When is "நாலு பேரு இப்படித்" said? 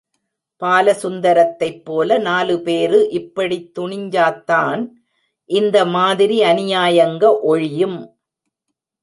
2.17-3.77